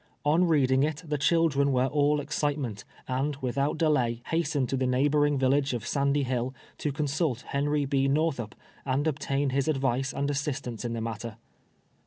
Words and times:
On 0.25 0.45
reading 0.47 0.81
it 0.81 1.03
the 1.07 1.19
children 1.19 1.71
were 1.71 1.85
all 1.85 2.19
excitement, 2.19 2.85
and 3.07 3.39
Mithmit 3.39 3.77
delay 3.77 4.23
hastened 4.29 4.67
to 4.69 4.75
the 4.75 4.87
neiiihhorlnf!; 4.87 5.37
vilhiii 5.37 5.73
e 5.73 5.75
of 5.75 5.85
Sandy 5.85 6.23
Hill, 6.23 6.55
to 6.79 6.91
consult 6.91 7.43
Ilv'nry 7.51 7.87
J>. 7.87 8.07
Xorthup, 8.07 8.53
and 8.83 9.05
obtain 9.05 9.51
his 9.51 9.67
advice 9.67 10.11
and 10.11 10.31
assistance 10.31 10.83
in 10.83 10.93
tlie 10.93 11.03
matter. 11.03 11.37